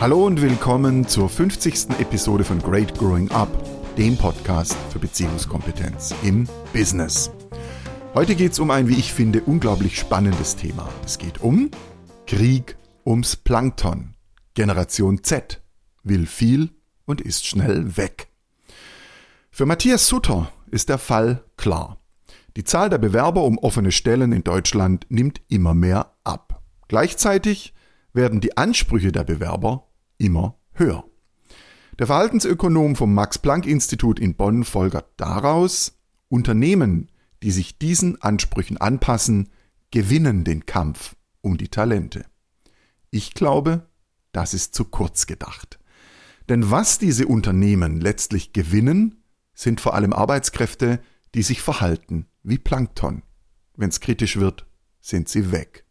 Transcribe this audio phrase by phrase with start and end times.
[0.00, 1.98] Hallo und willkommen zur 50.
[1.98, 3.48] Episode von Great Growing Up,
[3.96, 7.32] dem Podcast für Beziehungskompetenz im Business.
[8.14, 10.88] Heute geht es um ein, wie ich finde, unglaublich spannendes Thema.
[11.04, 11.72] Es geht um
[12.28, 14.14] Krieg ums Plankton.
[14.54, 15.60] Generation Z
[16.04, 16.70] will viel
[17.04, 18.28] und ist schnell weg.
[19.50, 21.98] Für Matthias Sutter ist der Fall klar.
[22.56, 26.62] Die Zahl der Bewerber um offene Stellen in Deutschland nimmt immer mehr ab.
[26.86, 27.74] Gleichzeitig
[28.12, 29.87] werden die Ansprüche der Bewerber
[30.18, 31.04] immer höher.
[31.98, 37.10] Der Verhaltensökonom vom Max-Planck-Institut in Bonn folgert daraus, Unternehmen,
[37.42, 39.48] die sich diesen Ansprüchen anpassen,
[39.90, 42.24] gewinnen den Kampf um die Talente.
[43.10, 43.88] Ich glaube,
[44.32, 45.78] das ist zu kurz gedacht.
[46.48, 49.22] Denn was diese Unternehmen letztlich gewinnen,
[49.54, 51.00] sind vor allem Arbeitskräfte,
[51.34, 53.22] die sich verhalten wie Plankton.
[53.76, 54.66] Wenn es kritisch wird,
[55.00, 55.84] sind sie weg.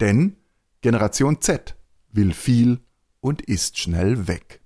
[0.00, 0.36] Denn
[0.80, 1.76] Generation Z
[2.12, 2.80] will viel
[3.26, 4.60] und ist schnell weg.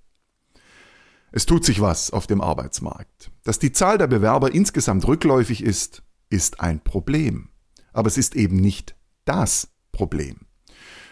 [1.31, 3.31] Es tut sich was auf dem Arbeitsmarkt.
[3.43, 7.49] Dass die Zahl der Bewerber insgesamt rückläufig ist, ist ein Problem.
[7.91, 8.95] Aber es ist eben nicht
[9.25, 10.41] das Problem.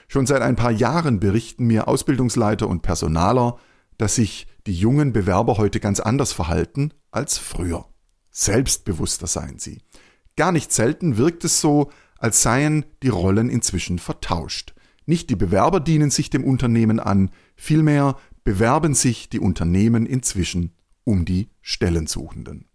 [0.07, 3.57] Schon seit ein paar Jahren berichten mir Ausbildungsleiter und Personaler,
[3.97, 7.87] dass sich die jungen Bewerber heute ganz anders verhalten als früher.
[8.29, 9.81] Selbstbewusster seien sie.
[10.35, 11.89] Gar nicht selten wirkt es so,
[12.19, 14.75] als seien die Rollen inzwischen vertauscht.
[15.09, 21.25] Nicht die Bewerber dienen sich dem Unternehmen an, vielmehr bewerben sich die Unternehmen inzwischen um
[21.25, 22.67] die Stellensuchenden.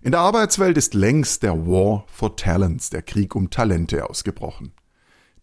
[0.00, 4.70] In der Arbeitswelt ist längst der War for Talents, der Krieg um Talente ausgebrochen.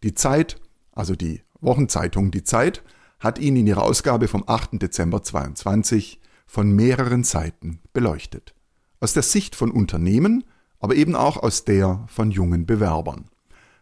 [0.01, 0.61] Die Zeit,
[0.93, 2.81] also die Wochenzeitung Die Zeit,
[3.19, 4.81] hat ihn in ihrer Ausgabe vom 8.
[4.81, 8.55] Dezember 22 von mehreren Seiten beleuchtet.
[9.01, 10.45] Aus der Sicht von Unternehmen,
[10.79, 13.29] aber eben auch aus der von jungen Bewerbern.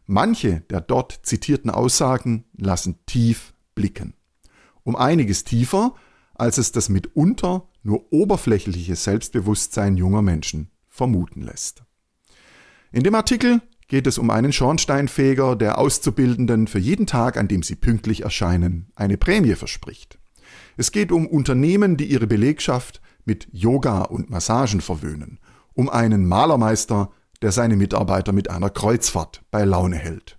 [0.08, 4.14] Manche der dort zitierten Aussagen lassen tief blicken.
[4.84, 5.96] Um einiges tiefer,
[6.36, 11.84] als es das mitunter nur oberflächliche Selbstbewusstsein junger Menschen vermuten lässt.
[12.92, 17.64] In dem Artikel geht es um einen Schornsteinfeger, der Auszubildenden für jeden Tag, an dem
[17.64, 20.18] sie pünktlich erscheinen, eine Prämie verspricht.
[20.78, 25.40] Es geht um Unternehmen, die ihre Belegschaft mit Yoga und Massagen verwöhnen,
[25.74, 27.12] um einen Malermeister,
[27.42, 30.38] der seine Mitarbeiter mit einer Kreuzfahrt bei Laune hält.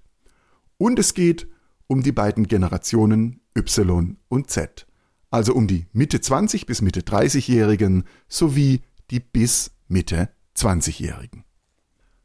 [0.78, 1.48] Und es geht
[1.86, 4.86] um die beiden Generationen Y und Z,
[5.30, 11.44] also um die Mitte 20 bis Mitte 30-Jährigen sowie die bis Mitte 20-Jährigen.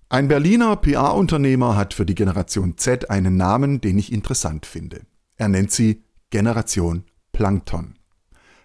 [0.09, 5.03] Ein Berliner PR-Unternehmer hat für die Generation Z einen Namen, den ich interessant finde.
[5.37, 7.95] Er nennt sie Generation Plankton.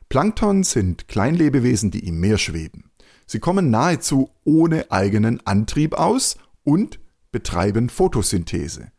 [0.09, 2.86] Plankton sind Kleinlebewesen, die im Meer schweben.
[3.27, 7.01] Sie kommen nahezu ohne eigenen Antrieb aus und
[7.33, 8.93] betreiben Photosynthese.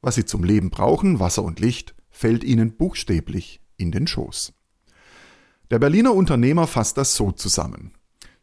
[0.00, 4.52] Was sie zum Leben brauchen, Wasser und Licht, fällt ihnen buchstäblich in den Schoß.
[5.70, 7.92] Der Berliner Unternehmer fasst das so zusammen.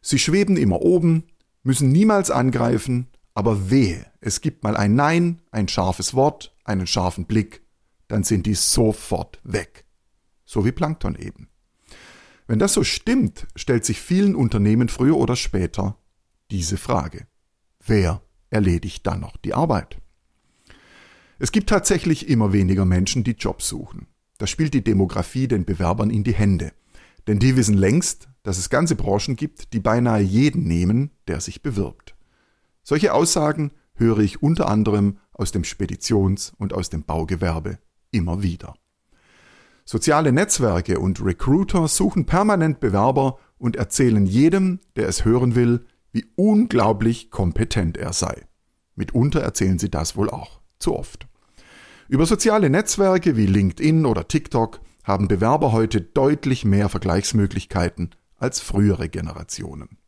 [0.00, 1.24] Sie schweben immer oben,
[1.62, 7.26] müssen niemals angreifen, aber wehe, es gibt mal ein Nein, ein scharfes Wort, einen scharfen
[7.26, 7.62] Blick,
[8.08, 9.84] dann sind die sofort weg.
[10.44, 11.48] So wie Plankton eben.
[12.46, 15.96] Wenn das so stimmt, stellt sich vielen Unternehmen früher oder später
[16.50, 17.26] diese Frage.
[17.84, 19.98] Wer erledigt dann noch die Arbeit?
[21.38, 24.06] Es gibt tatsächlich immer weniger Menschen, die Jobs suchen.
[24.38, 26.72] Das spielt die Demografie den Bewerbern in die Hände.
[27.26, 31.62] Denn die wissen längst, dass es ganze Branchen gibt, die beinahe jeden nehmen, der sich
[31.62, 32.16] bewirbt.
[32.82, 37.78] Solche Aussagen höre ich unter anderem aus dem Speditions- und aus dem Baugewerbe
[38.10, 38.74] immer wieder.
[39.84, 46.26] Soziale Netzwerke und Recruiter suchen permanent Bewerber und erzählen jedem, der es hören will, wie
[46.36, 48.46] unglaublich kompetent er sei.
[48.94, 51.26] Mitunter erzählen sie das wohl auch zu oft.
[52.08, 59.08] Über soziale Netzwerke wie LinkedIn oder TikTok haben Bewerber heute deutlich mehr Vergleichsmöglichkeiten als frühere
[59.08, 59.98] Generationen.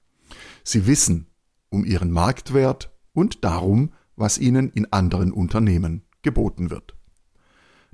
[0.62, 1.29] Sie wissen
[1.71, 6.94] um ihren Marktwert und darum, was ihnen in anderen Unternehmen geboten wird.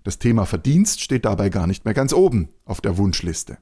[0.03, 3.59] Das Thema Verdienst steht dabei gar nicht mehr ganz oben auf der Wunschliste.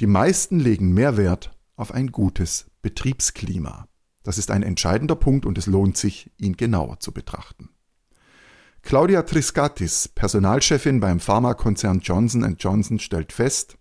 [0.00, 3.86] Die meisten legen mehr Wert auf ein gutes Betriebsklima.
[4.22, 7.70] Das ist ein entscheidender Punkt und es lohnt sich, ihn genauer zu betrachten.
[8.82, 13.76] Claudia Triscatis, Personalchefin beim Pharmakonzern Johnson Johnson, stellt fest,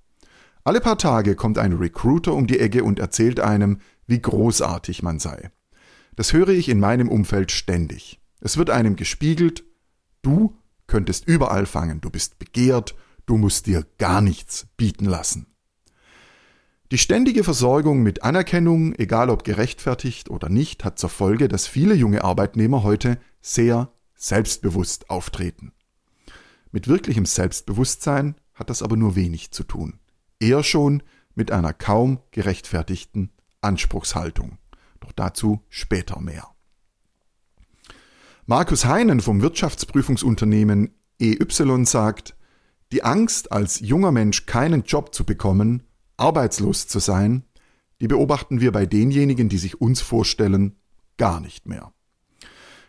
[0.66, 5.20] alle paar Tage kommt ein Recruiter um die Ecke und erzählt einem, wie großartig man
[5.20, 5.52] sei.
[6.16, 8.22] Das höre ich in meinem Umfeld ständig.
[8.40, 9.66] Es wird einem gespiegelt,
[10.22, 10.56] du
[10.88, 12.96] könntest überall fangen, du bist begehrt,
[13.26, 15.48] du musst dir gar nichts bieten lassen.
[16.92, 21.96] Die ständige Versorgung mit Anerkennung, egal ob gerechtfertigt oder nicht, hat zur Folge, dass viele
[21.96, 25.74] junge Arbeitnehmer heute sehr selbstbewusst auftreten.
[26.72, 30.00] Mit wirklichem Selbstbewusstsein hat das aber nur wenig zu tun.
[30.40, 31.02] Eher schon
[31.36, 33.32] mit einer kaum gerechtfertigten
[33.62, 34.60] Anspruchshaltung.
[35.00, 36.53] Doch dazu später mehr.
[38.46, 42.36] Markus Heinen vom Wirtschaftsprüfungsunternehmen EY sagt,
[42.92, 45.84] die Angst, als junger Mensch keinen Job zu bekommen,
[46.18, 47.46] arbeitslos zu sein,
[48.02, 50.76] die beobachten wir bei denjenigen, die sich uns vorstellen,
[51.16, 51.94] gar nicht mehr.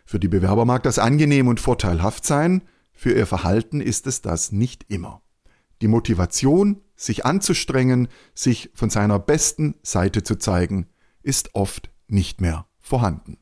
[0.05, 4.51] Für die Bewerber mag das angenehm und vorteilhaft sein, für ihr Verhalten ist es das
[4.51, 5.21] nicht immer.
[5.81, 10.87] Die Motivation, sich anzustrengen, sich von seiner besten Seite zu zeigen,
[11.23, 13.37] ist oft nicht mehr vorhanden.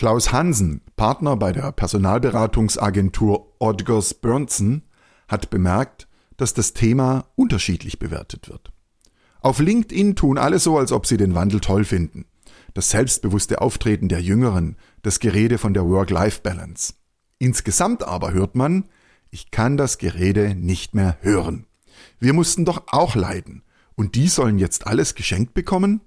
[0.00, 4.80] Klaus Hansen, Partner bei der Personalberatungsagentur Odgers Burnson,
[5.28, 6.08] hat bemerkt,
[6.38, 8.72] dass das Thema unterschiedlich bewertet wird.
[9.42, 12.24] Auf LinkedIn tun alle so, als ob sie den Wandel toll finden.
[12.72, 16.94] Das selbstbewusste Auftreten der Jüngeren, das Gerede von der Work-Life-Balance.
[17.38, 18.88] Insgesamt aber hört man,
[19.28, 21.66] ich kann das Gerede nicht mehr hören.
[22.18, 23.64] Wir mussten doch auch leiden.
[23.96, 26.00] Und die sollen jetzt alles geschenkt bekommen?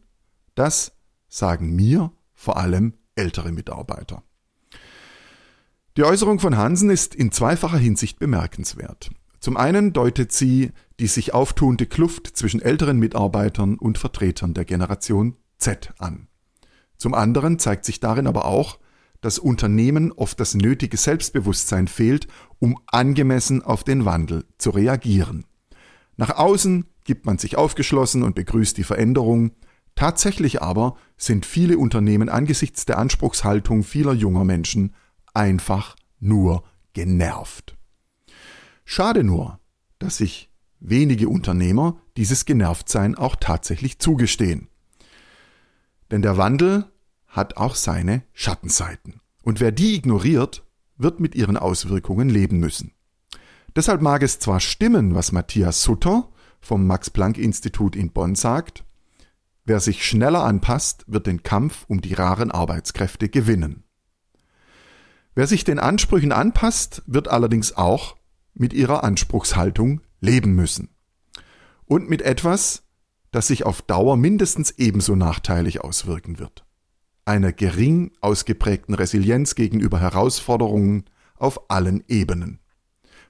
[0.55, 0.93] Das
[1.29, 4.23] sagen mir vor allem ältere Mitarbeiter.
[5.95, 9.11] Die Äußerung von Hansen ist in zweifacher Hinsicht bemerkenswert.
[9.39, 15.35] Zum einen deutet sie die sich auftuende Kluft zwischen älteren Mitarbeitern und Vertretern der Generation
[15.57, 16.27] Z an.
[16.97, 18.79] Zum anderen zeigt sich darin aber auch,
[19.21, 22.27] dass Unternehmen oft das nötige Selbstbewusstsein fehlt,
[22.59, 25.45] um angemessen auf den Wandel zu reagieren.
[26.17, 29.51] Nach außen gibt man sich aufgeschlossen und begrüßt die Veränderung,
[29.95, 34.93] tatsächlich aber sind viele Unternehmen angesichts der Anspruchshaltung vieler junger Menschen
[35.33, 36.63] einfach nur
[36.93, 37.75] genervt.
[38.85, 39.59] Schade nur,
[39.99, 40.49] dass sich
[40.79, 44.67] wenige Unternehmer dieses Genervtsein auch tatsächlich zugestehen.
[46.11, 46.85] Denn der Wandel
[47.27, 49.21] hat auch seine Schattenseiten.
[49.41, 50.63] Und wer die ignoriert,
[50.97, 52.91] wird mit ihren Auswirkungen leben müssen.
[53.75, 56.29] Deshalb mag es zwar stimmen, was Matthias Sutter
[56.61, 58.83] vom Max Planck Institut in Bonn sagt,
[59.65, 63.83] wer sich schneller anpasst, wird den Kampf um die raren Arbeitskräfte gewinnen.
[65.35, 68.15] Wer sich den Ansprüchen anpasst, wird allerdings auch
[68.53, 70.89] mit ihrer Anspruchshaltung leben müssen.
[71.85, 72.83] Und mit etwas,
[73.31, 76.65] das sich auf Dauer mindestens ebenso nachteilig auswirken wird
[77.25, 81.05] einer gering ausgeprägten Resilienz gegenüber Herausforderungen
[81.35, 82.59] auf allen Ebenen.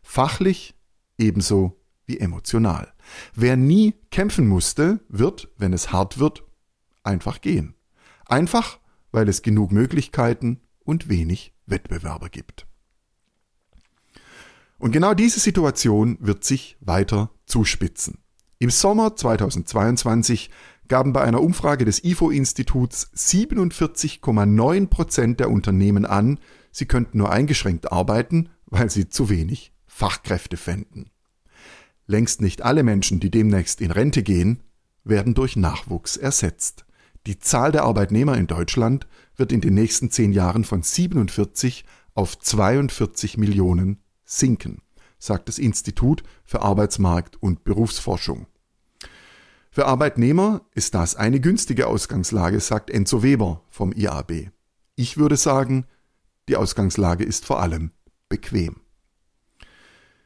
[0.01, 0.75] Fachlich
[1.17, 2.92] ebenso wie emotional.
[3.35, 6.43] Wer nie kämpfen musste, wird, wenn es hart wird,
[7.03, 7.75] einfach gehen.
[8.25, 8.79] Einfach,
[9.11, 12.67] weil es genug Möglichkeiten und wenig Wettbewerber gibt.
[14.77, 18.17] Und genau diese Situation wird sich weiter zuspitzen.
[18.59, 20.49] Im Sommer 2022
[20.87, 26.39] gaben bei einer Umfrage des IFO-Instituts 47,9 Prozent der Unternehmen an,
[26.71, 31.09] sie könnten nur eingeschränkt arbeiten, weil sie zu wenig Fachkräfte fänden.
[32.05, 34.61] Längst nicht alle Menschen, die demnächst in Rente gehen,
[35.03, 36.85] werden durch Nachwuchs ersetzt.
[37.25, 42.37] Die Zahl der Arbeitnehmer in Deutschland wird in den nächsten zehn Jahren von 47 auf
[42.37, 44.81] 42 Millionen sinken,
[45.17, 48.47] sagt das Institut für Arbeitsmarkt und Berufsforschung.
[49.71, 54.51] Für Arbeitnehmer ist das eine günstige Ausgangslage, sagt Enzo Weber vom IAB.
[54.95, 55.87] Ich würde sagen,
[56.47, 57.91] die Ausgangslage ist vor allem
[58.29, 58.82] bequem.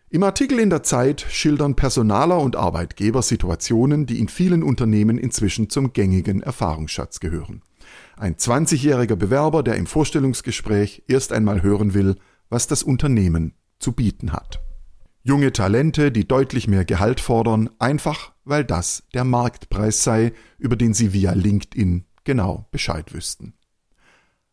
[0.10, 5.70] Im Artikel in der Zeit schildern Personaler und Arbeitgeber Situationen, die in vielen Unternehmen inzwischen
[5.70, 7.62] zum gängigen Erfahrungsschatz gehören.
[8.16, 12.16] Ein 20-jähriger Bewerber, der im Vorstellungsgespräch erst einmal hören will,
[12.50, 14.62] was das Unternehmen zu bieten hat.
[15.24, 20.94] Junge Talente, die deutlich mehr Gehalt fordern, einfach weil das der Marktpreis sei, über den
[20.94, 23.56] sie via LinkedIn genau Bescheid wüssten.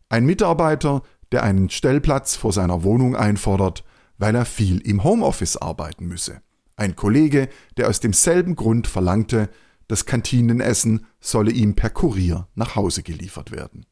[0.08, 3.84] Ein Mitarbeiter, der einen Stellplatz vor seiner Wohnung einfordert,
[4.24, 6.40] weil er viel im Homeoffice arbeiten müsse.
[6.76, 9.50] Ein Kollege, der aus demselben Grund verlangte,
[9.86, 13.84] das Kantinenessen solle ihm per Kurier nach Hause geliefert werden.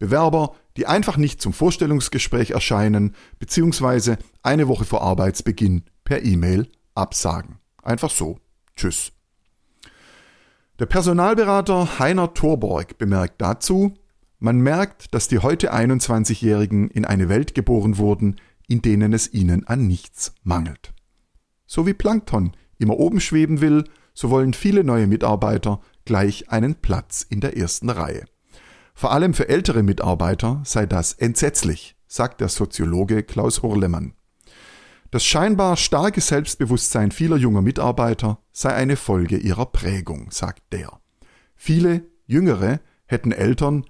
[0.00, 4.16] Bewerber, die einfach nicht zum Vorstellungsgespräch erscheinen bzw.
[4.42, 6.66] eine Woche vor Arbeitsbeginn per E-Mail
[6.96, 7.60] absagen.
[7.80, 8.40] Einfach so.
[8.74, 9.12] Tschüss.
[10.80, 13.94] Der Personalberater Heiner Thorborg bemerkt dazu,
[14.40, 18.36] man merkt, dass die heute 21-Jährigen in eine Welt geboren wurden,
[18.68, 20.92] in denen es ihnen an nichts mangelt.
[21.66, 23.84] So wie Plankton immer oben schweben will,
[24.14, 28.24] so wollen viele neue Mitarbeiter gleich einen Platz in der ersten Reihe.
[28.94, 34.14] Vor allem für ältere Mitarbeiter sei das entsetzlich, sagt der Soziologe Klaus Horlemann.
[35.10, 41.00] Das scheinbar starke Selbstbewusstsein vieler junger Mitarbeiter sei eine Folge ihrer Prägung, sagt der.
[41.54, 43.86] Viele Jüngere hätten Eltern,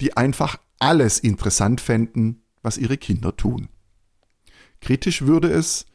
[0.00, 3.68] die einfach alles interessant fänden, was ihre Kinder tun.
[4.82, 5.86] Kritisch würde es,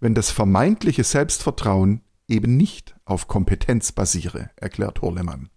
[0.00, 5.50] wenn das vermeintliche Selbstvertrauen eben nicht auf Kompetenz basiere, erklärt Horlemann.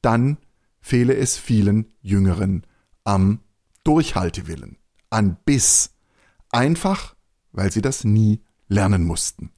[0.00, 0.38] Dann
[0.80, 2.66] fehle es vielen Jüngeren
[3.04, 3.40] am
[3.84, 4.78] Durchhaltewillen,
[5.10, 5.94] an Biss,
[6.50, 7.14] einfach
[7.52, 9.52] weil sie das nie lernen mussten.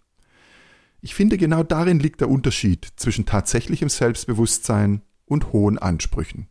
[1.01, 6.49] Ich finde, genau darin liegt der Unterschied zwischen tatsächlichem Selbstbewusstsein und hohen Ansprüchen.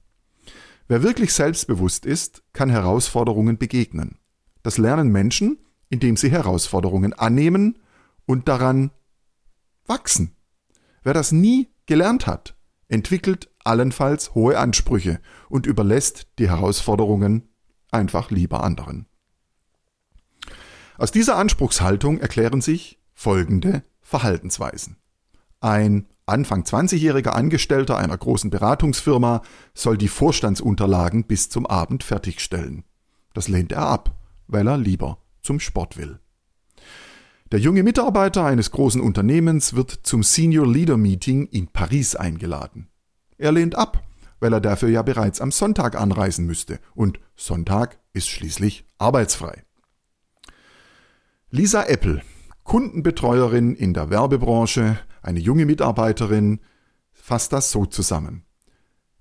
[0.88, 4.18] Wer wirklich selbstbewusst ist, kann Herausforderungen begegnen.
[4.64, 5.58] Das lernen Menschen,
[5.96, 7.80] indem sie Herausforderungen annehmen
[8.26, 8.92] und daran
[9.86, 10.36] wachsen.
[11.04, 12.58] Wer das nie gelernt hat,
[12.90, 17.48] entwickelt allenfalls hohe Ansprüche und überlässt die Herausforderungen
[17.92, 19.08] einfach lieber anderen.
[20.98, 24.98] Aus dieser Anspruchshaltung erklären sich folgende Verhaltensweisen.
[25.62, 32.84] Ein Anfang 20-jähriger Angestellter einer großen Beratungsfirma soll die Vorstandsunterlagen bis zum Abend fertigstellen.
[33.34, 36.20] Das lehnt er ab, weil er lieber zum Sport will.
[37.52, 42.90] Der junge Mitarbeiter eines großen Unternehmens wird zum Senior Leader Meeting in Paris eingeladen.
[43.38, 44.04] Er lehnt ab,
[44.40, 49.64] weil er dafür ja bereits am Sonntag anreisen müsste und Sonntag ist schließlich arbeitsfrei.
[51.52, 52.22] Lisa Apple,
[52.64, 56.60] Kundenbetreuerin in der Werbebranche, eine junge Mitarbeiterin,
[57.12, 58.44] fasst das so zusammen.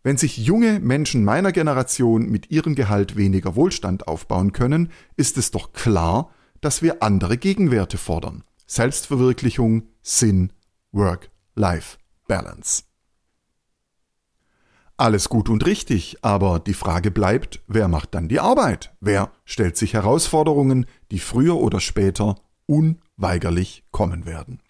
[0.04, 5.50] Wenn sich junge Menschen meiner Generation mit ihrem Gehalt weniger Wohlstand aufbauen können, ist es
[5.50, 6.30] doch klar,
[6.60, 8.44] dass wir andere Gegenwerte fordern.
[8.66, 10.52] Selbstverwirklichung, Sinn,
[10.92, 11.96] Work, Life,
[12.28, 12.82] Balance.
[14.98, 18.94] Alles gut und richtig, aber die Frage bleibt, wer macht dann die Arbeit?
[19.00, 24.60] Wer stellt sich Herausforderungen, die früher oder später unweigerlich kommen werden?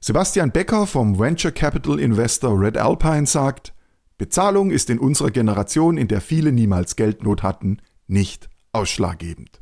[0.00, 3.72] Sebastian Becker vom Venture Capital Investor Red Alpine sagt,
[4.18, 9.60] Bezahlung ist in unserer Generation, in der viele niemals Geldnot hatten, nicht ausschlaggebend.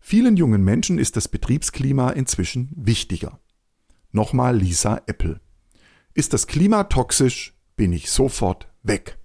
[0.00, 3.40] Vielen jungen Menschen ist das Betriebsklima inzwischen wichtiger.
[4.12, 5.40] Nochmal Lisa Apple.
[6.14, 9.18] Ist das Klima toxisch, bin ich sofort weg.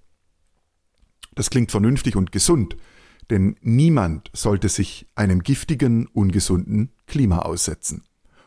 [1.36, 2.78] Das klingt vernünftig und gesund,
[3.30, 8.04] denn niemand sollte sich einem giftigen, ungesunden Klima aussetzen.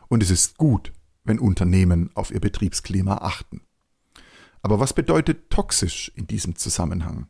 [0.09, 0.91] Und es ist gut,
[1.23, 3.61] wenn Unternehmen auf ihr Betriebsklima achten.
[4.63, 7.27] Aber was bedeutet toxisch in diesem Zusammenhang?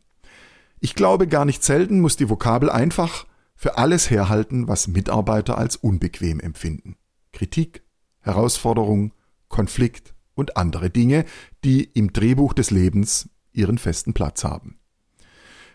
[0.80, 3.26] Ich glaube, gar nicht selten muss die Vokabel einfach
[3.56, 6.96] für alles herhalten, was Mitarbeiter als unbequem empfinden.
[7.32, 7.82] Kritik,
[8.20, 9.12] Herausforderung,
[9.48, 11.24] Konflikt und andere Dinge,
[11.64, 14.78] die im Drehbuch des Lebens ihren festen Platz haben.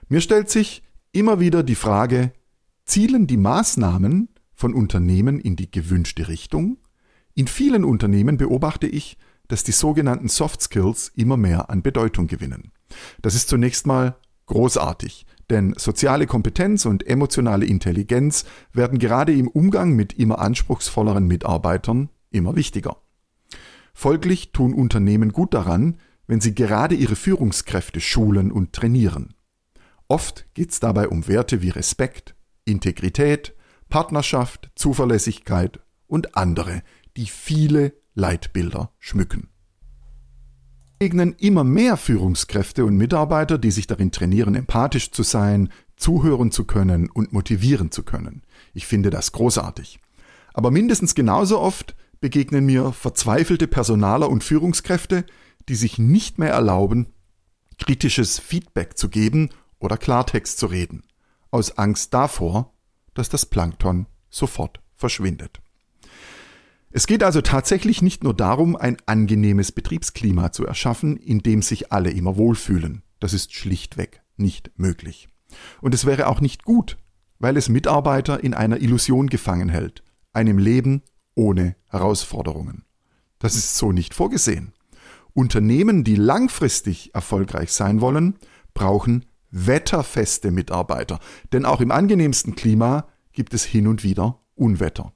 [0.07, 2.31] Mir stellt sich immer wieder die Frage,
[2.85, 6.77] zielen die Maßnahmen von Unternehmen in die gewünschte Richtung?
[7.35, 9.17] In vielen Unternehmen beobachte ich,
[9.49, 12.71] dass die sogenannten Soft Skills immer mehr an Bedeutung gewinnen.
[13.21, 14.15] Das ist zunächst mal
[14.45, 22.09] großartig, denn soziale Kompetenz und emotionale Intelligenz werden gerade im Umgang mit immer anspruchsvolleren Mitarbeitern
[22.31, 22.97] immer wichtiger.
[23.93, 29.33] Folglich tun Unternehmen gut daran, wenn sie gerade ihre Führungskräfte schulen und trainieren.
[30.07, 33.55] Oft geht es dabei um Werte wie Respekt, Integrität,
[33.89, 36.83] Partnerschaft, Zuverlässigkeit und andere,
[37.17, 39.49] die viele Leitbilder schmücken.
[40.99, 46.65] Begegnen immer mehr Führungskräfte und Mitarbeiter, die sich darin trainieren, empathisch zu sein, zuhören zu
[46.65, 48.43] können und motivieren zu können.
[48.73, 49.99] Ich finde das großartig.
[50.53, 55.25] Aber mindestens genauso oft begegnen mir verzweifelte Personaler und Führungskräfte,
[55.69, 57.07] die sich nicht mehr erlauben,
[57.77, 59.49] kritisches Feedback zu geben
[59.79, 61.03] oder Klartext zu reden,
[61.49, 62.73] aus Angst davor,
[63.13, 65.61] dass das Plankton sofort verschwindet.
[66.91, 71.91] Es geht also tatsächlich nicht nur darum, ein angenehmes Betriebsklima zu erschaffen, in dem sich
[71.91, 73.03] alle immer wohlfühlen.
[73.19, 75.29] Das ist schlichtweg nicht möglich.
[75.81, 76.97] Und es wäre auch nicht gut,
[77.37, 80.03] weil es Mitarbeiter in einer Illusion gefangen hält,
[80.33, 81.03] einem Leben
[81.35, 82.85] ohne Herausforderungen.
[83.37, 84.73] Das ist so nicht vorgesehen.
[85.33, 88.37] Unternehmen, die langfristig erfolgreich sein wollen,
[88.73, 91.19] brauchen wetterfeste Mitarbeiter,
[91.53, 95.13] denn auch im angenehmsten Klima gibt es hin und wieder Unwetter.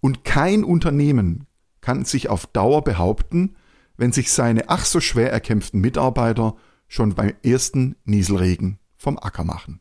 [0.00, 1.46] Und kein Unternehmen
[1.80, 3.56] kann sich auf Dauer behaupten,
[3.96, 9.80] wenn sich seine ach so schwer erkämpften Mitarbeiter schon beim ersten Nieselregen vom Acker machen.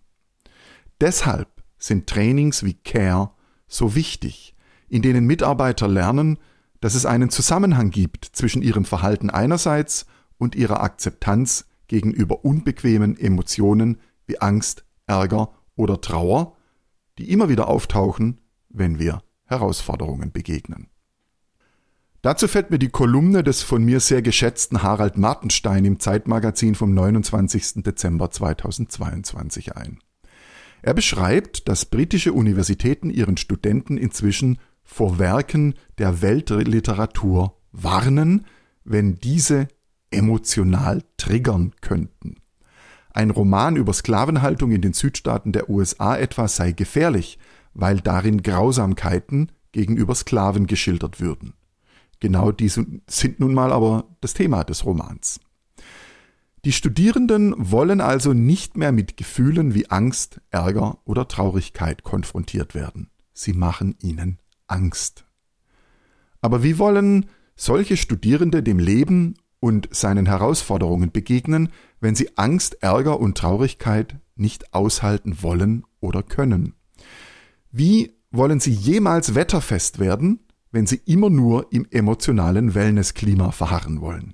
[0.99, 3.31] Deshalb sind Trainings wie Care
[3.67, 4.55] so wichtig,
[4.89, 6.39] in denen Mitarbeiter lernen,
[6.79, 10.05] dass es einen Zusammenhang gibt zwischen ihrem Verhalten einerseits
[10.37, 16.55] und ihrer Akzeptanz gegenüber unbequemen Emotionen wie Angst, Ärger oder Trauer,
[17.17, 20.87] die immer wieder auftauchen, wenn wir Herausforderungen begegnen.
[22.21, 26.93] Dazu fällt mir die Kolumne des von mir sehr geschätzten Harald Martenstein im Zeitmagazin vom
[26.93, 27.83] 29.
[27.83, 29.99] Dezember 2022 ein.
[30.81, 38.45] Er beschreibt, dass britische Universitäten ihren Studenten inzwischen vor Werken der Weltliteratur warnen,
[38.83, 39.67] wenn diese
[40.11, 42.35] emotional triggern könnten.
[43.11, 47.39] Ein Roman über Sklavenhaltung in den Südstaaten der USA etwa sei gefährlich,
[47.77, 51.53] weil darin Grausamkeiten gegenüber Sklaven geschildert würden.
[52.19, 55.39] Genau diese sind nun mal aber das Thema des Romans.
[56.65, 63.11] Die Studierenden wollen also nicht mehr mit Gefühlen wie Angst, Ärger oder Traurigkeit konfrontiert werden.
[63.31, 65.25] Sie machen ihnen Angst.
[66.41, 71.69] Aber wie wollen solche Studierende dem Leben und seinen Herausforderungen begegnen,
[71.99, 76.73] wenn sie Angst, Ärger und Traurigkeit nicht aushalten wollen oder können?
[77.71, 80.39] Wie wollen sie jemals wetterfest werden,
[80.71, 84.33] wenn sie immer nur im emotionalen Wellnessklima verharren wollen?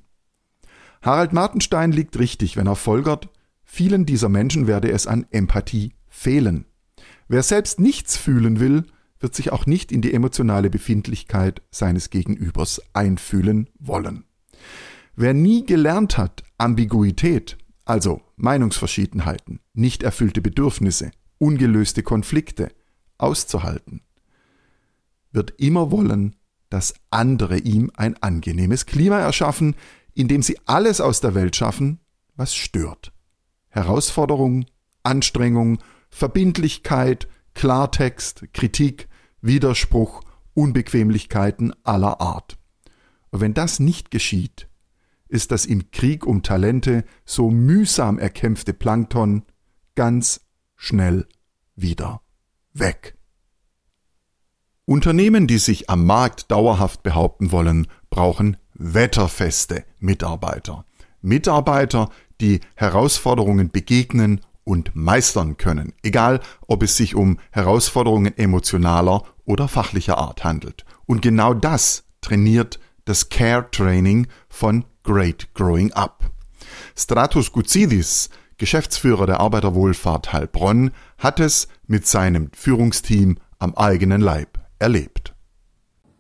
[1.01, 3.29] Harald Martenstein liegt richtig, wenn er folgert,
[3.63, 6.65] vielen dieser Menschen werde es an Empathie fehlen.
[7.27, 8.85] Wer selbst nichts fühlen will,
[9.19, 14.25] wird sich auch nicht in die emotionale Befindlichkeit seines Gegenübers einfühlen wollen.
[15.15, 22.69] Wer nie gelernt hat, Ambiguität, also Meinungsverschiedenheiten, nicht erfüllte Bedürfnisse, ungelöste Konflikte
[23.17, 24.01] auszuhalten,
[25.31, 26.35] wird immer wollen,
[26.69, 29.75] dass andere ihm ein angenehmes Klima erschaffen,
[30.13, 31.99] indem sie alles aus der Welt schaffen,
[32.35, 33.11] was stört.
[33.69, 34.65] Herausforderung,
[35.03, 35.79] Anstrengung,
[36.09, 39.07] Verbindlichkeit, Klartext, Kritik,
[39.41, 40.21] Widerspruch,
[40.53, 42.57] Unbequemlichkeiten aller Art.
[43.31, 44.67] Und wenn das nicht geschieht,
[45.27, 49.43] ist das im Krieg um Talente so mühsam erkämpfte Plankton
[49.95, 50.41] ganz
[50.75, 51.27] schnell
[51.75, 52.23] wieder
[52.73, 53.15] weg.
[54.85, 60.85] Unternehmen, die sich am Markt dauerhaft behaupten wollen, brauchen wetterfeste Mitarbeiter.
[61.21, 62.09] Mitarbeiter,
[62.41, 70.17] die Herausforderungen begegnen und meistern können, egal ob es sich um Herausforderungen emotionaler oder fachlicher
[70.17, 70.85] Art handelt.
[71.05, 76.31] Und genau das trainiert das Care Training von Great Growing Up.
[76.97, 85.33] Stratus Guzidis, Geschäftsführer der Arbeiterwohlfahrt Heilbronn, hat es mit seinem Führungsteam am eigenen Leib erlebt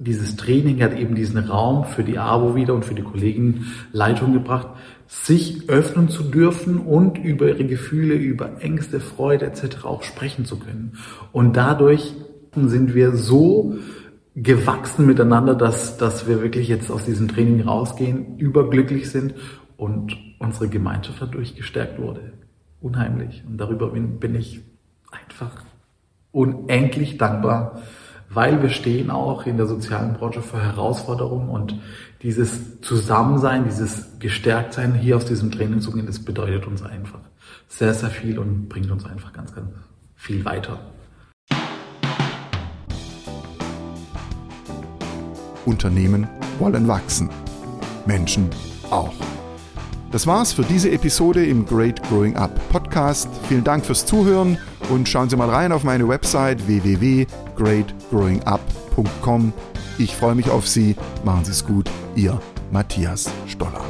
[0.03, 4.69] dieses Training hat eben diesen Raum für die AWO wieder und für die Kollegenleitung gebracht,
[5.07, 9.85] sich öffnen zu dürfen und über ihre Gefühle, über Ängste, Freude etc.
[9.85, 10.97] auch sprechen zu können.
[11.31, 12.13] Und dadurch
[12.55, 13.75] sind wir so
[14.35, 19.35] gewachsen miteinander, dass, dass wir wirklich jetzt aus diesem Training rausgehen, überglücklich sind
[19.83, 22.33] und unsere Gemeinschaft dadurch gestärkt wurde.
[22.81, 23.43] Unheimlich.
[23.45, 24.61] Und darüber bin, bin ich
[25.11, 25.63] einfach
[26.31, 27.81] unendlich dankbar
[28.33, 31.79] weil wir stehen auch in der sozialen Branche vor Herausforderungen und
[32.21, 37.19] dieses Zusammensein, dieses Gestärktsein hier aus diesem Training zu gehen, das bedeutet uns einfach
[37.67, 39.69] sehr, sehr viel und bringt uns einfach ganz, ganz
[40.15, 40.79] viel weiter.
[45.65, 46.27] Unternehmen
[46.59, 47.29] wollen wachsen.
[48.05, 48.49] Menschen
[48.89, 49.13] auch.
[50.13, 53.27] Das war's für diese Episode im Great Growing Up Podcast.
[53.49, 54.59] Vielen Dank fürs Zuhören
[54.91, 59.53] und schauen Sie mal rein auf meine Website www.greatgrowingup.com.
[59.97, 60.95] Ich freue mich auf Sie.
[61.25, 61.89] Machen Sie es gut.
[62.15, 62.39] Ihr
[62.71, 63.81] Matthias Stoller.